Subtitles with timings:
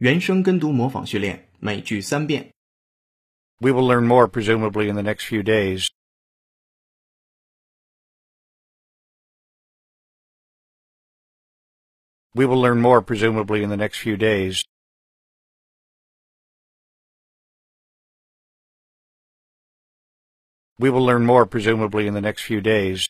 [0.00, 2.52] 原声跟读模仿训练，每句三遍。
[3.58, 5.88] We will learn more presumably in the next few days.
[12.34, 14.62] We will learn more presumably in the next few days.
[20.78, 23.08] We will learn more presumably in the next few days.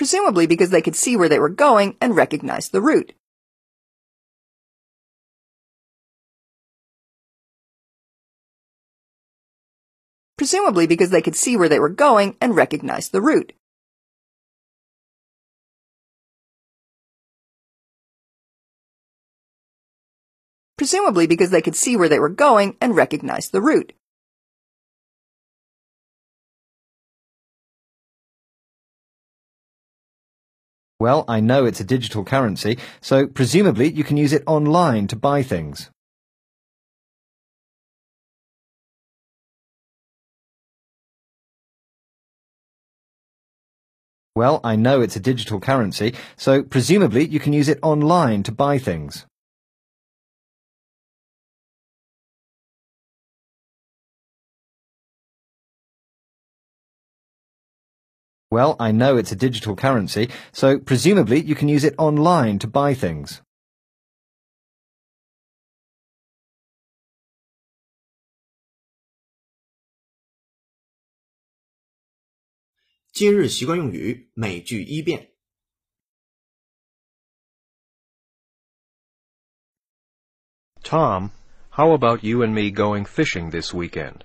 [0.00, 3.12] Presumably because they could see where they were going and recognize the route.
[10.38, 13.52] Presumably because they could see where they were going and recognize the route.
[20.78, 23.92] Presumably because they could see where they were going and recognize the route.
[31.00, 35.16] Well, I know it's a digital currency, so presumably you can use it online to
[35.16, 35.88] buy things.
[44.36, 48.52] Well, I know it's a digital currency, so presumably you can use it online to
[48.52, 49.24] buy things.
[58.52, 62.66] Well, I know it's a digital currency, so presumably you can use it online to
[62.66, 63.42] buy things.
[80.82, 81.30] Tom,
[81.70, 84.24] how about you and me going fishing this weekend?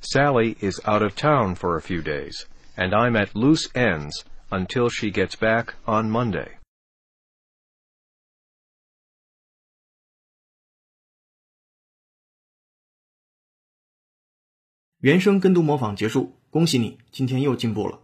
[0.00, 4.88] Sally is out of town for a few days, and I'm at loose ends until
[4.88, 6.58] she gets back on Monday.
[15.00, 18.00] 原声跟读模仿结束，恭喜你，今天又进步了。